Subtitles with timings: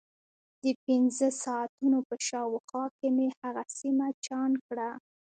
[0.63, 4.89] د پنځه ساعتونو په شاوخوا کې مې هغه سیمه چاڼ کړه.